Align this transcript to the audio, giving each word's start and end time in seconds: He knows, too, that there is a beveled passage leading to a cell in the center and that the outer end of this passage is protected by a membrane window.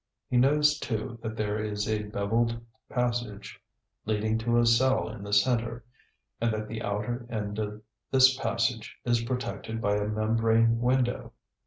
He 0.31 0.37
knows, 0.37 0.79
too, 0.79 1.19
that 1.21 1.37
there 1.37 1.63
is 1.63 1.87
a 1.87 2.01
beveled 2.01 2.59
passage 2.89 3.59
leading 4.03 4.39
to 4.39 4.57
a 4.57 4.65
cell 4.65 5.07
in 5.07 5.21
the 5.23 5.31
center 5.31 5.85
and 6.41 6.51
that 6.51 6.67
the 6.67 6.81
outer 6.81 7.27
end 7.29 7.59
of 7.59 7.83
this 8.09 8.35
passage 8.35 8.97
is 9.05 9.21
protected 9.21 9.79
by 9.79 9.97
a 9.97 10.07
membrane 10.07 10.79
window. 10.79 11.33